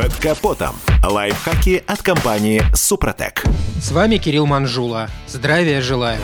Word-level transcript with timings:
Под 0.00 0.16
капотом. 0.16 0.89
Лайфхаки 1.02 1.82
от 1.86 2.02
компании 2.02 2.62
«Супротек». 2.74 3.44
С 3.80 3.90
вами 3.90 4.18
Кирилл 4.18 4.44
Манжула. 4.44 5.08
Здравия 5.26 5.80
желаю. 5.80 6.20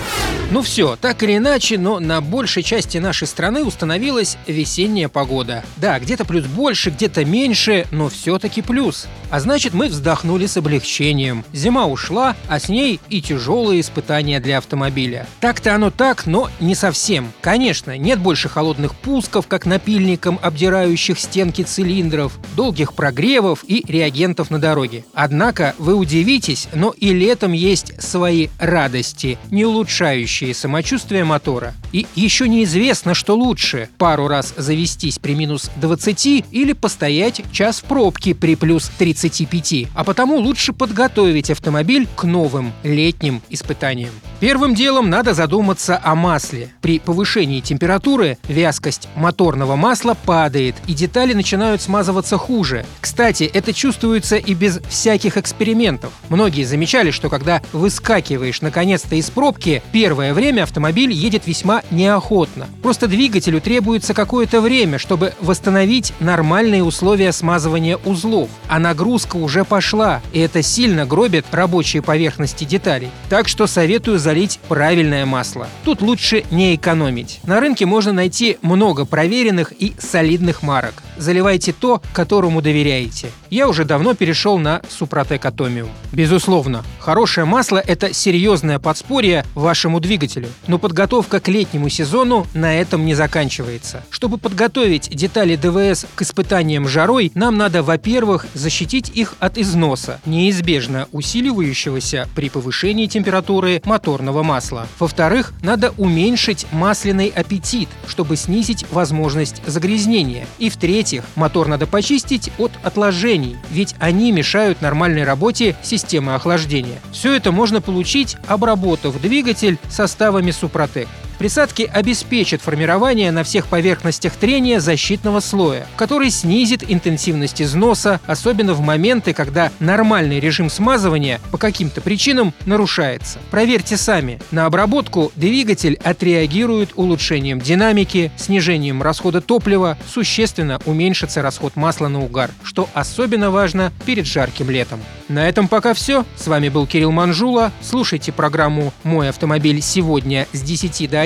Ну 0.50 0.62
все, 0.62 0.96
так 0.96 1.22
или 1.22 1.38
иначе, 1.38 1.78
но 1.78 1.98
на 1.98 2.20
большей 2.20 2.62
части 2.62 2.98
нашей 2.98 3.26
страны 3.26 3.64
установилась 3.64 4.36
весенняя 4.46 5.08
погода. 5.08 5.64
Да, 5.76 5.98
где-то 5.98 6.24
плюс 6.24 6.44
больше, 6.44 6.90
где-то 6.90 7.24
меньше, 7.24 7.86
но 7.90 8.08
все-таки 8.10 8.62
плюс. 8.62 9.08
А 9.30 9.40
значит, 9.40 9.74
мы 9.74 9.88
вздохнули 9.88 10.46
с 10.46 10.56
облегчением. 10.56 11.44
Зима 11.52 11.86
ушла, 11.86 12.36
а 12.48 12.60
с 12.60 12.68
ней 12.68 13.00
и 13.08 13.20
тяжелые 13.20 13.80
испытания 13.80 14.38
для 14.38 14.58
автомобиля. 14.58 15.26
Так-то 15.40 15.74
оно 15.74 15.90
так, 15.90 16.26
но 16.26 16.48
не 16.60 16.74
совсем. 16.74 17.32
Конечно, 17.40 17.96
нет 17.96 18.20
больше 18.20 18.48
холодных 18.48 18.94
пусков, 18.94 19.48
как 19.48 19.66
напильником, 19.66 20.38
обдирающих 20.42 21.18
стенки 21.18 21.62
цилиндров, 21.62 22.38
долгих 22.54 22.92
прогревов 22.92 23.64
и 23.66 23.82
реагентов 23.90 24.50
на 24.50 24.60
дороге. 24.66 25.04
Однако, 25.14 25.74
вы 25.78 25.94
удивитесь, 25.94 26.68
но 26.74 26.90
и 26.90 27.12
летом 27.12 27.52
есть 27.52 28.02
свои 28.02 28.48
радости, 28.58 29.38
не 29.50 29.64
улучшающие 29.64 30.52
самочувствие 30.54 31.24
мотора. 31.24 31.74
И 31.92 32.06
еще 32.16 32.48
неизвестно, 32.48 33.14
что 33.14 33.36
лучше– 33.36 33.88
пару 33.98 34.26
раз 34.26 34.54
завестись 34.56 35.18
при 35.20 35.34
минус 35.34 35.70
20 35.76 36.26
или 36.50 36.72
постоять 36.72 37.42
час 37.52 37.78
в 37.78 37.84
пробке 37.84 38.34
при 38.34 38.56
плюс 38.56 38.90
35. 38.98 39.88
А 39.94 40.02
потому 40.02 40.36
лучше 40.36 40.72
подготовить 40.72 41.50
автомобиль 41.50 42.08
к 42.16 42.24
новым 42.24 42.72
летним 42.82 43.42
испытаниям. 43.48 44.10
Первым 44.38 44.74
делом 44.74 45.08
надо 45.08 45.32
задуматься 45.32 45.98
о 46.02 46.14
масле. 46.14 46.68
При 46.82 46.98
повышении 46.98 47.60
температуры 47.60 48.36
вязкость 48.48 49.08
моторного 49.16 49.76
масла 49.76 50.12
падает, 50.12 50.74
и 50.86 50.92
детали 50.92 51.32
начинают 51.32 51.80
смазываться 51.80 52.36
хуже. 52.36 52.84
Кстати, 53.00 53.44
это 53.44 53.72
чувствуется 53.72 54.36
и 54.36 54.52
без 54.52 54.80
всяких 54.90 55.38
экспериментов. 55.38 56.12
Многие 56.28 56.64
замечали, 56.64 57.12
что 57.12 57.30
когда 57.30 57.62
выскакиваешь 57.72 58.60
наконец-то 58.60 59.14
из 59.14 59.30
пробки, 59.30 59.82
первое 59.90 60.34
время 60.34 60.64
автомобиль 60.64 61.12
едет 61.12 61.46
весьма 61.46 61.80
неохотно. 61.90 62.66
Просто 62.82 63.08
двигателю 63.08 63.62
требуется 63.62 64.12
какое-то 64.12 64.60
время, 64.60 64.98
чтобы 64.98 65.32
восстановить 65.40 66.12
нормальные 66.20 66.84
условия 66.84 67.32
смазывания 67.32 67.96
узлов. 67.96 68.50
А 68.68 68.78
нагрузка 68.78 69.36
уже 69.36 69.64
пошла, 69.64 70.20
и 70.34 70.40
это 70.40 70.62
сильно 70.62 71.06
гробит 71.06 71.46
рабочие 71.52 72.02
поверхности 72.02 72.64
деталей. 72.64 73.10
Так 73.30 73.48
что 73.48 73.66
советую 73.66 74.18
залить 74.26 74.58
правильное 74.66 75.24
масло. 75.24 75.68
Тут 75.84 76.02
лучше 76.02 76.42
не 76.50 76.74
экономить. 76.74 77.38
На 77.44 77.60
рынке 77.60 77.86
можно 77.86 78.12
найти 78.12 78.58
много 78.60 79.04
проверенных 79.04 79.72
и 79.78 79.94
солидных 80.00 80.64
марок. 80.64 80.94
Заливайте 81.16 81.72
то, 81.72 82.02
которому 82.12 82.60
доверяете. 82.60 83.30
Я 83.50 83.68
уже 83.68 83.84
давно 83.84 84.14
перешел 84.14 84.58
на 84.58 84.82
Супротек 84.88 85.46
Атомиум. 85.46 85.90
Безусловно, 86.12 86.84
хорошее 86.98 87.46
масло– 87.46 87.78
это 87.86 88.12
серьезное 88.12 88.80
подспорье 88.80 89.44
вашему 89.54 90.00
двигателю. 90.00 90.48
Но 90.66 90.78
подготовка 90.78 91.38
к 91.38 91.46
летнему 91.46 91.88
сезону 91.88 92.46
на 92.52 92.74
этом 92.74 93.06
не 93.06 93.14
заканчивается. 93.14 94.04
Чтобы 94.10 94.38
подготовить 94.38 95.08
детали 95.08 95.54
ДВС 95.54 96.04
к 96.16 96.22
испытаниям 96.22 96.88
жарой, 96.88 97.30
нам 97.34 97.56
надо, 97.56 97.84
во-первых, 97.84 98.46
защитить 98.54 99.10
их 99.14 99.36
от 99.38 99.56
износа, 99.56 100.20
неизбежно 100.26 101.06
усиливающегося 101.12 102.28
при 102.34 102.50
повышении 102.50 103.06
температуры 103.06 103.80
моторного 104.16 104.42
масла. 104.42 104.86
Во-вторых, 104.98 105.52
надо 105.62 105.92
уменьшить 105.98 106.66
масляный 106.72 107.28
аппетит, 107.28 107.88
чтобы 108.06 108.36
снизить 108.36 108.86
возможность 108.90 109.60
загрязнения. 109.66 110.46
И 110.58 110.70
в-третьих, 110.70 111.22
мотор 111.34 111.68
надо 111.68 111.86
почистить 111.86 112.50
от 112.58 112.72
отложений, 112.82 113.56
ведь 113.70 113.94
они 113.98 114.32
мешают 114.32 114.80
нормальной 114.80 115.24
работе 115.24 115.76
системы 115.82 116.34
охлаждения. 116.34 116.98
Все 117.12 117.34
это 117.34 117.52
можно 117.52 117.82
получить, 117.82 118.36
обработав 118.46 119.20
двигатель 119.20 119.78
составами 119.90 120.50
Супротек. 120.50 121.08
Присадки 121.38 121.90
обеспечат 121.92 122.62
формирование 122.62 123.30
на 123.30 123.44
всех 123.44 123.66
поверхностях 123.66 124.34
трения 124.34 124.80
защитного 124.80 125.40
слоя, 125.40 125.86
который 125.96 126.30
снизит 126.30 126.82
интенсивность 126.88 127.60
износа, 127.60 128.20
особенно 128.26 128.72
в 128.72 128.80
моменты, 128.80 129.34
когда 129.34 129.70
нормальный 129.78 130.40
режим 130.40 130.70
смазывания 130.70 131.40
по 131.50 131.58
каким-то 131.58 132.00
причинам 132.00 132.54
нарушается. 132.64 133.38
Проверьте 133.50 133.96
сами. 133.96 134.40
На 134.50 134.66
обработку 134.66 135.30
двигатель 135.36 135.98
отреагирует 136.02 136.90
улучшением 136.96 137.60
динамики, 137.60 138.32
снижением 138.36 139.02
расхода 139.02 139.42
топлива, 139.42 139.98
существенно 140.08 140.80
уменьшится 140.86 141.42
расход 141.42 141.76
масла 141.76 142.08
на 142.08 142.20
угар, 142.20 142.50
что 142.62 142.88
особенно 142.94 143.50
важно 143.50 143.92
перед 144.06 144.26
жарким 144.26 144.70
летом. 144.70 145.00
На 145.28 145.48
этом 145.48 145.68
пока 145.68 145.92
все. 145.92 146.24
С 146.36 146.46
вами 146.46 146.68
был 146.68 146.86
Кирилл 146.86 147.10
Манжула. 147.10 147.72
Слушайте 147.82 148.32
программу 148.32 148.92
«Мой 149.02 149.28
автомобиль» 149.28 149.82
сегодня 149.82 150.46
с 150.52 150.62
10 150.62 151.10
до 151.10 151.25